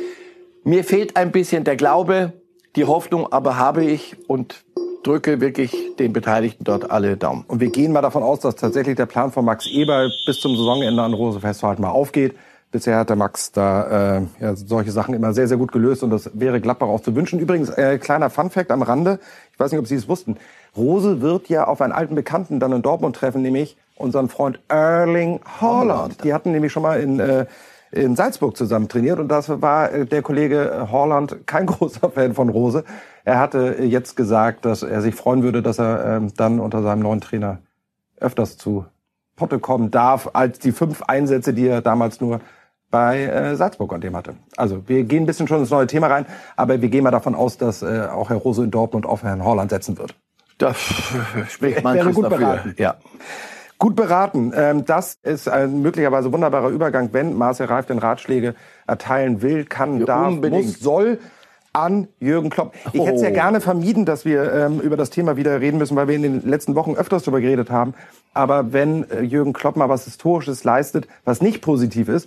[0.67, 2.33] Mir fehlt ein bisschen der Glaube,
[2.75, 4.65] die Hoffnung aber habe ich und
[5.03, 7.45] drücke wirklich den Beteiligten dort alle Daumen.
[7.47, 10.57] Und wir gehen mal davon aus, dass tatsächlich der Plan von Max Eber bis zum
[10.57, 12.35] Saisonende an Rose festzuhalten mal aufgeht.
[12.73, 16.09] Bisher hat der Max da äh, ja, solche Sachen immer sehr, sehr gut gelöst und
[16.09, 17.41] das wäre Gladbach auch zu wünschen.
[17.41, 19.21] Übrigens, äh, kleiner Funfact am Rande,
[19.53, 20.39] ich weiß nicht, ob Sie es wussten,
[20.75, 25.41] Rose wird ja auf einen alten Bekannten dann in Dortmund treffen, nämlich unseren Freund Erling
[25.61, 26.25] Haaland.
[26.25, 27.45] Die hatten nämlich schon mal in, äh,
[27.95, 32.49] in Salzburg zusammen trainiert und das war äh, der Kollege Haaland kein großer Fan von
[32.49, 32.85] Rose.
[33.25, 37.01] Er hatte jetzt gesagt, dass er sich freuen würde, dass er ähm, dann unter seinem
[37.01, 37.59] neuen Trainer
[38.19, 38.85] öfters zu
[39.37, 42.41] Potte kommen darf, als die fünf Einsätze, die er damals nur
[42.91, 44.35] bei äh, Salzburg an dem hatte.
[44.57, 46.27] Also wir gehen ein bisschen schon ins neue Thema rein,
[46.57, 49.45] aber wir gehen mal davon aus, dass äh, auch Herr Rose in Dortmund auf Herrn
[49.45, 50.15] Holland setzen wird.
[50.59, 50.77] Das
[51.49, 52.39] spricht manches gut dafür.
[52.39, 52.75] Beraten.
[52.79, 52.97] Ja.
[53.85, 54.51] Gut beraten.
[54.57, 58.55] Ähm, das ist ein möglicherweise wunderbarer Übergang, wenn Marcel Reif den Ratschläge
[58.87, 60.65] erteilen will, kann, ja, darf, unbedingt.
[60.65, 61.19] muss, soll
[61.75, 62.75] an Jürgen Klopp.
[62.95, 63.05] Ich oh.
[63.05, 66.09] hätte es ja gerne vermieden, dass wir ähm, über das Thema wieder reden müssen, weil
[66.09, 67.93] wir in den letzten Wochen öfters darüber geredet haben.
[68.33, 72.27] Aber wenn äh, Jürgen Klopp mal was Historisches leistet, was nicht positiv ist,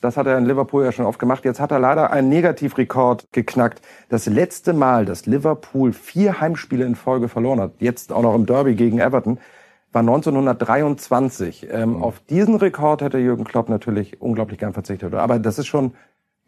[0.00, 1.44] das hat er in Liverpool ja schon oft gemacht.
[1.44, 3.82] Jetzt hat er leider einen Negativrekord geknackt.
[4.08, 8.46] Das letzte Mal, dass Liverpool vier Heimspiele in Folge verloren hat, jetzt auch noch im
[8.46, 9.38] Derby gegen Everton,
[9.92, 11.68] war 1923.
[11.70, 12.02] Ähm, mhm.
[12.02, 15.14] Auf diesen Rekord hätte Jürgen Klopp natürlich unglaublich gern verzichtet.
[15.14, 15.92] Aber das ist schon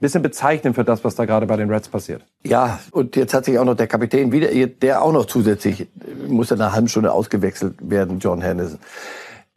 [0.00, 2.24] bisschen bezeichnend für das, was da gerade bei den Reds passiert.
[2.42, 5.88] Ja, und jetzt hat sich auch noch der Kapitän wieder, der auch noch zusätzlich,
[6.26, 8.78] muss in einer halben Stunde ausgewechselt werden, John Henderson.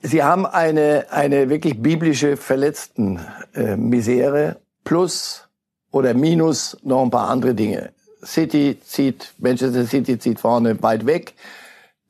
[0.01, 3.21] Sie haben eine, eine wirklich biblische verletzten
[3.55, 5.47] äh, Misere plus
[5.91, 7.91] oder minus noch ein paar andere Dinge.
[8.21, 11.35] City zieht, Manchester City zieht vorne weit weg.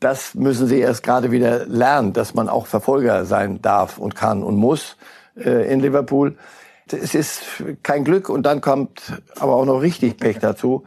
[0.04, 4.44] Das müssen sie erst gerade wieder lernen, dass man auch Verfolger sein darf und kann
[4.44, 4.98] und muss
[5.36, 6.36] äh, in Liverpool
[6.92, 7.44] es ist
[7.82, 10.84] kein Glück und dann kommt aber auch noch richtig Pech dazu.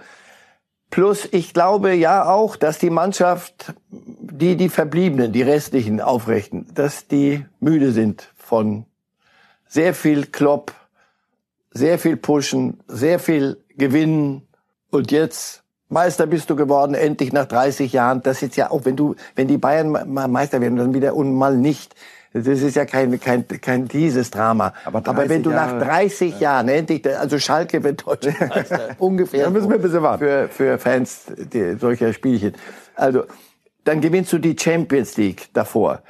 [0.90, 7.08] Plus, ich glaube ja auch, dass die Mannschaft, die, die Verbliebenen, die restlichen Aufrechten, dass
[7.08, 8.86] die müde sind von
[9.66, 10.72] sehr viel Klopp,
[11.70, 14.46] sehr viel Pushen, sehr viel Gewinnen
[14.90, 18.22] und jetzt Meister bist du geworden, endlich nach 30 Jahren.
[18.22, 21.34] Das ist ja auch, wenn du, wenn die Bayern mal Meister werden, dann wieder und
[21.34, 21.94] mal nicht.
[22.32, 24.74] Das ist ja kein, kein, kein dieses Drama.
[24.84, 26.38] Aber, Aber wenn du Jahre, nach 30 ja.
[26.38, 29.44] Jahren endlich, also Schalke wird deutscher Meister, ungefähr.
[29.44, 30.24] Da müssen wir ein bisschen warten.
[30.24, 32.52] Für, für Fans die, solcher Spielchen.
[32.94, 33.24] Also,
[33.84, 36.02] dann gewinnst du die Champions League davor.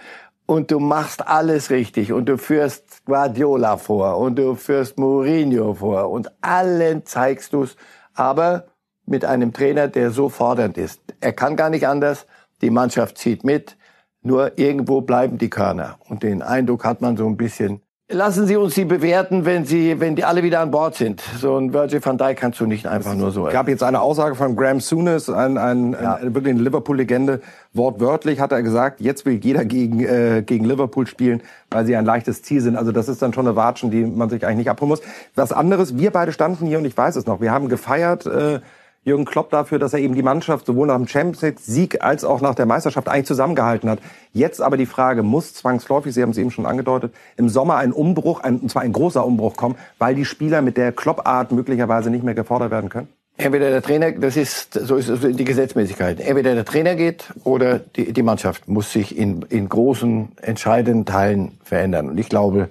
[0.46, 2.12] Und du machst alles richtig.
[2.12, 4.16] Und du führst Guardiola vor.
[4.18, 6.10] Und du führst Mourinho vor.
[6.10, 7.76] Und allen zeigst du's.
[8.14, 8.66] Aber
[9.06, 11.00] mit einem Trainer, der so fordernd ist.
[11.20, 12.26] Er kann gar nicht anders.
[12.60, 13.76] Die Mannschaft zieht mit.
[14.22, 15.98] Nur irgendwo bleiben die Körner.
[16.08, 17.80] Und den Eindruck hat man so ein bisschen.
[18.08, 21.20] Lassen Sie uns sie bewerten, wenn sie, wenn die alle wieder an Bord sind.
[21.40, 23.48] So ein Virgil van Dijk kannst du nicht einfach nur so.
[23.48, 26.14] Es gab jetzt eine Aussage von Graham Souness, ein, ein, ja.
[26.14, 27.40] ein wirklich eine Liverpool-Legende.
[27.72, 32.04] Wortwörtlich hat er gesagt, jetzt will jeder gegen, äh, gegen Liverpool spielen, weil sie ein
[32.04, 32.76] leichtes Ziel sind.
[32.76, 35.02] Also das ist dann schon eine Watschen, die man sich eigentlich nicht abholen muss.
[35.34, 37.40] Was anderes, wir beide standen hier und ich weiß es noch.
[37.40, 38.60] Wir haben gefeiert, äh,
[39.06, 42.24] Jürgen Klopp dafür, dass er eben die Mannschaft sowohl nach dem Champions League Sieg als
[42.24, 44.00] auch nach der Meisterschaft eigentlich zusammengehalten hat.
[44.32, 47.92] Jetzt aber die Frage, muss zwangsläufig, Sie haben es eben schon angedeutet, im Sommer ein
[47.92, 52.10] Umbruch, ein, und zwar ein großer Umbruch kommen, weil die Spieler mit der Klopp-Art möglicherweise
[52.10, 53.06] nicht mehr gefordert werden können?
[53.36, 56.18] Entweder der Trainer, das ist, so ist die Gesetzmäßigkeit.
[56.18, 61.58] Entweder der Trainer geht oder die, die Mannschaft muss sich in, in großen, entscheidenden Teilen
[61.62, 62.08] verändern.
[62.08, 62.70] Und ich glaube,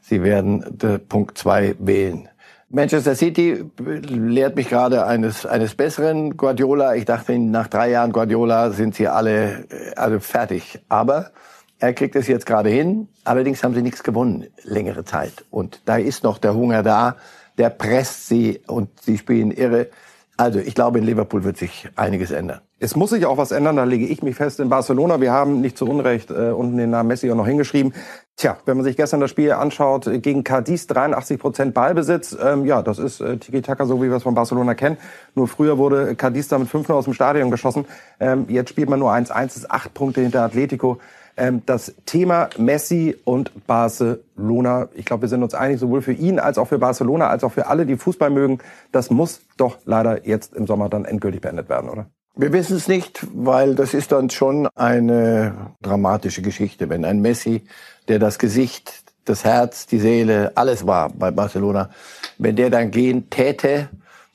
[0.00, 0.64] sie werden
[1.08, 2.28] Punkt zwei wählen.
[2.68, 6.96] Manchester City lehrt mich gerade eines, eines besseren Guardiola.
[6.96, 10.80] Ich dachte, nach drei Jahren Guardiola sind sie alle, alle fertig.
[10.88, 11.30] Aber
[11.78, 13.08] er kriegt es jetzt gerade hin.
[13.24, 15.44] Allerdings haben sie nichts gewonnen, längere Zeit.
[15.50, 17.16] Und da ist noch der Hunger da.
[17.56, 19.88] Der presst sie und sie spielen irre.
[20.36, 22.60] Also ich glaube, in Liverpool wird sich einiges ändern.
[22.78, 25.18] Es muss sich auch was ändern, da lege ich mich fest in Barcelona.
[25.20, 27.94] Wir haben nicht zu Unrecht äh, unten den Namen Messi auch noch hingeschrieben.
[28.38, 32.82] Tja, wenn man sich gestern das Spiel anschaut, gegen Cadiz 83 Prozent Ballbesitz, ähm, ja,
[32.82, 34.98] das ist äh, Tiki-Taka, so wie wir es von Barcelona kennen.
[35.34, 37.86] Nur früher wurde Cadiz da mit 5 aus dem Stadion geschossen.
[38.20, 40.98] Ähm, jetzt spielt man nur 1-1, ist acht Punkte hinter Atletico.
[41.38, 46.38] Ähm, das Thema Messi und Barcelona, ich glaube, wir sind uns einig, sowohl für ihn
[46.38, 48.58] als auch für Barcelona, als auch für alle, die Fußball mögen,
[48.92, 52.10] das muss doch leider jetzt im Sommer dann endgültig beendet werden, oder?
[52.38, 57.64] Wir wissen es nicht, weil das ist dann schon eine dramatische Geschichte, wenn ein Messi,
[58.08, 61.90] der das Gesicht, das Herz, die Seele, alles war bei Barcelona,
[62.38, 63.88] wenn der dann gehen täte.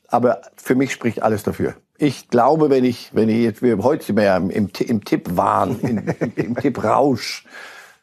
[0.08, 1.76] Aber für mich spricht alles dafür.
[1.98, 5.38] Ich glaube, wenn ich, wenn ich jetzt, wir heute sind wir ja im, im Tipp
[5.38, 6.04] waren, im,
[6.36, 7.46] im Tipp Rausch.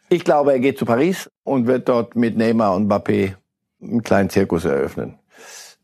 [0.09, 3.35] Ich glaube, er geht zu Paris und wird dort mit Neymar und Mbappé
[3.83, 5.19] einen kleinen Zirkus eröffnen.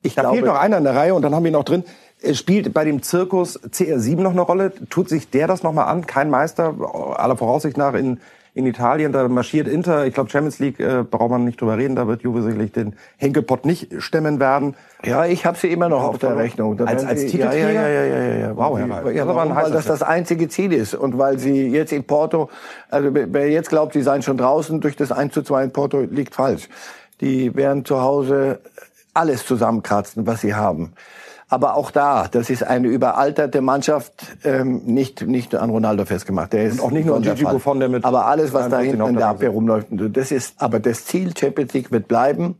[0.02, 1.64] Ich da glaube, fehlt noch einer in der Reihe und dann haben wir ihn noch
[1.64, 1.84] drin.
[2.32, 4.72] Spielt bei dem Zirkus CR7 noch eine Rolle?
[4.88, 6.06] Tut sich der das nochmal an?
[6.06, 6.74] Kein Meister,
[7.16, 8.20] aller Voraussicht nach in,
[8.54, 9.12] in Italien.
[9.12, 10.06] Da marschiert Inter.
[10.06, 11.96] Ich glaube, Champions League äh, braucht man nicht drüber reden.
[11.96, 14.76] Da wird Juve sicherlich den Henkelpott nicht stemmen werden.
[15.04, 16.76] Ja, ich habe sie immer noch auf der Rechnung.
[16.76, 17.72] Da als, als Titelträger?
[17.72, 18.56] Ja, ja, ja, ja, ja.
[18.56, 19.54] Wow, Herr ja, warum?
[19.54, 20.94] Weil das das einzige Ziel ist.
[20.94, 22.48] Und weil sie jetzt in Porto,
[22.88, 26.00] also wer jetzt glaubt, sie seien schon draußen durch das 1 zu 2 in Porto,
[26.00, 26.68] liegt falsch.
[27.20, 28.60] Die werden zu Hause
[29.14, 30.92] alles zusammenkratzen, was sie haben.
[31.48, 36.52] Aber auch da, das ist eine überalterte Mannschaft, ähm, nicht, nicht an Ronaldo festgemacht.
[36.52, 38.80] Der ist und auch nicht nur an Gigi Buffon, der mit Aber alles, was da
[38.80, 42.58] hinten in der Abwehr rumläuft, das ist, aber das Ziel Champions League wird bleiben.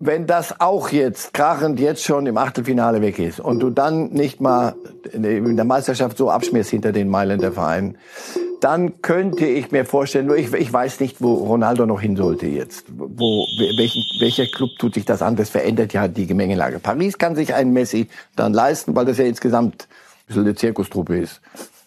[0.00, 4.40] Wenn das auch jetzt krachend jetzt schon im Achtelfinale weg ist und du dann nicht
[4.40, 4.76] mal
[5.12, 7.98] in der Meisterschaft so abschmierst hinter den Meilen der Verein,
[8.60, 12.46] dann könnte ich mir vorstellen, nur ich, ich weiß nicht, wo Ronaldo noch hin sollte
[12.46, 12.86] jetzt.
[12.88, 15.36] Wo, welchen, welcher Club tut sich das an?
[15.36, 16.78] Das verändert ja die Gemengelage.
[16.78, 21.18] Paris kann sich einen Messi dann leisten, weil das ja insgesamt ein bisschen eine Zirkustruppe
[21.18, 21.40] ist.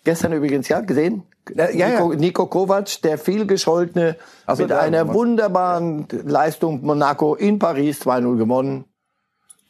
[0.04, 1.24] Gestern übrigens, ja, gesehen?
[1.56, 2.20] Ja, Nico, ja.
[2.20, 8.86] Nico Kovac, der vielgescholtene, also mit einer wunderbaren Leistung Monaco in Paris 2-0 gewonnen.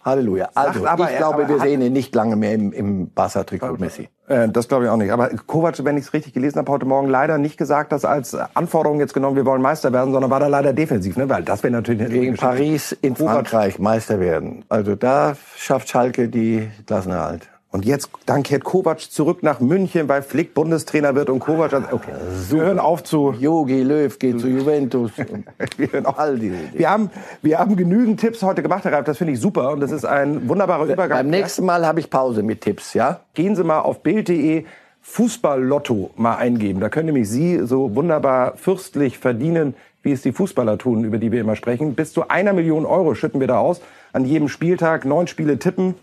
[0.04, 0.50] Halleluja.
[0.56, 4.10] Also, aber, ich glaube, wir sehen ihn nicht lange mehr im, im Barca-Trikot Messi.
[4.32, 5.12] Äh, das glaube ich auch nicht.
[5.12, 8.34] Aber Kovac, wenn ich es richtig gelesen habe, heute Morgen leider nicht gesagt, dass als
[8.34, 11.28] Anforderung jetzt genommen, wir wollen Meister werden, sondern war da leider defensiv, ne?
[11.30, 14.64] Weil das wäre natürlich gegen Paris in Frankreich Meister werden.
[14.70, 17.51] Also da schafft Schalke die Klassenerhalt.
[17.72, 21.72] Und jetzt dann kehrt Kovac zurück nach München, weil Flick Bundestrainer wird und Kovac.
[21.94, 22.12] Okay,
[22.50, 23.34] wir hören auf zu.
[23.40, 25.12] Yogi Löw geht zu Juventus.
[25.78, 26.20] wir hören auf.
[26.20, 27.10] All diese wir haben,
[27.42, 29.06] wir haben genügend Tipps heute gemacht, Herr Reif.
[29.06, 31.20] Das finde ich super und das ist ein wunderbarer Übergang.
[31.20, 33.22] Beim nächsten Mal habe ich Pause mit Tipps, ja?
[33.34, 34.66] Gehen Sie mal auf Bild.de
[35.02, 36.82] Fußballlotto mal eingeben.
[36.82, 41.32] Da können nämlich Sie so wunderbar fürstlich verdienen, wie es die Fußballer tun, über die
[41.32, 41.96] wir immer sprechen.
[41.96, 43.82] Bis zu einer Million Euro schütten wir da aus.
[44.14, 45.96] An jedem Spieltag neun Spiele tippen.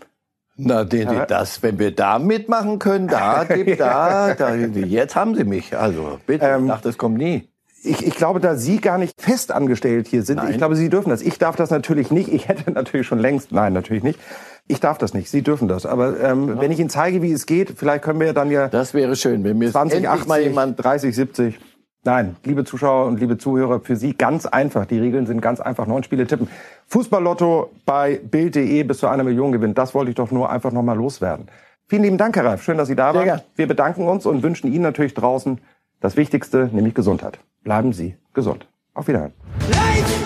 [0.61, 1.25] Na, den, ja.
[1.25, 3.45] das, wenn wir da mitmachen können, da,
[3.77, 5.77] da, da, jetzt haben Sie mich.
[5.77, 7.47] Also bitte, ähm, dachte, das kommt nie.
[7.81, 10.51] Ich, ich glaube, da Sie gar nicht fest angestellt hier sind, nein.
[10.51, 11.21] ich glaube, Sie dürfen das.
[11.21, 12.27] Ich darf das natürlich nicht.
[12.27, 14.19] Ich hätte natürlich schon längst, nein, natürlich nicht.
[14.67, 15.29] Ich darf das nicht.
[15.29, 15.85] Sie dürfen das.
[15.85, 16.61] Aber ähm, ja.
[16.61, 18.67] wenn ich Ihnen zeige, wie es geht, vielleicht können wir dann ja.
[18.67, 21.59] Das wäre schön, wenn mir 20, 80, mal jemand 30, 70.
[22.05, 24.85] Nein, liebe Zuschauer und liebe Zuhörer, für Sie ganz einfach.
[24.85, 25.85] Die Regeln sind ganz einfach.
[25.85, 26.47] Neun Spiele tippen.
[26.87, 29.77] Fußballlotto bei Bild.de bis zu einer Million gewinnt.
[29.77, 31.47] Das wollte ich doch nur einfach nochmal loswerden.
[31.87, 32.63] Vielen lieben Dank, Herr Ralf.
[32.63, 33.41] Schön, dass Sie da waren.
[33.55, 35.59] Wir bedanken uns und wünschen Ihnen natürlich draußen
[35.99, 37.39] das Wichtigste, nämlich Gesundheit.
[37.63, 38.67] Bleiben Sie gesund.
[38.93, 39.33] Auf Wiederhören.
[39.69, 40.18] Life!